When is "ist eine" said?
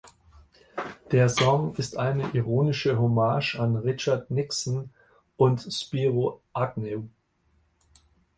1.75-2.27